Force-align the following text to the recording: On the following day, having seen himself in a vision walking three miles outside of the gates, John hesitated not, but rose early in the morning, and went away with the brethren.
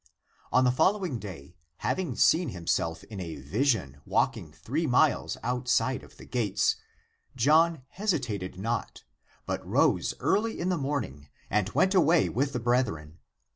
On 0.51 0.63
the 0.63 0.71
following 0.71 1.19
day, 1.19 1.55
having 1.77 2.15
seen 2.15 2.49
himself 2.49 3.03
in 3.03 3.19
a 3.19 3.35
vision 3.35 4.01
walking 4.03 4.51
three 4.51 4.87
miles 4.87 5.37
outside 5.43 6.01
of 6.01 6.17
the 6.17 6.25
gates, 6.25 6.77
John 7.35 7.83
hesitated 7.89 8.57
not, 8.57 9.03
but 9.45 9.63
rose 9.63 10.15
early 10.19 10.59
in 10.59 10.69
the 10.69 10.75
morning, 10.79 11.29
and 11.51 11.69
went 11.75 11.93
away 11.93 12.29
with 12.29 12.51
the 12.51 12.59
brethren. 12.59 13.19